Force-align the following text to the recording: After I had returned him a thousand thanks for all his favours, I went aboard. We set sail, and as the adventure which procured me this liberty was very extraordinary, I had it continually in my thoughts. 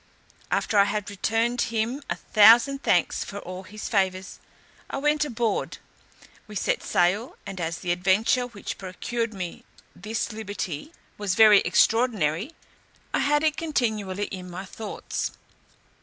After 0.49 0.79
I 0.79 0.85
had 0.85 1.11
returned 1.11 1.61
him 1.61 2.01
a 2.09 2.15
thousand 2.15 2.81
thanks 2.81 3.23
for 3.23 3.37
all 3.37 3.61
his 3.61 3.87
favours, 3.87 4.39
I 4.89 4.97
went 4.97 5.23
aboard. 5.25 5.77
We 6.47 6.55
set 6.55 6.81
sail, 6.81 7.37
and 7.45 7.61
as 7.61 7.77
the 7.77 7.91
adventure 7.91 8.47
which 8.47 8.79
procured 8.79 9.31
me 9.35 9.63
this 9.95 10.31
liberty 10.31 10.91
was 11.19 11.35
very 11.35 11.59
extraordinary, 11.59 12.53
I 13.13 13.19
had 13.19 13.43
it 13.43 13.57
continually 13.57 14.25
in 14.25 14.49
my 14.49 14.65
thoughts. 14.65 15.33